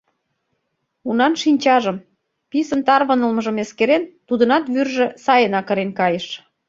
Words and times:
Унан 1.09 1.33
шинчажым, 1.41 1.97
писын 2.51 2.81
тарвынылмыжым 2.87 3.55
эскерен, 3.63 4.03
тудынат 4.27 4.63
вӱржӧ 4.73 5.05
сайынак 5.25 5.67
ырен 5.73 5.91
кайыш. 5.99 6.27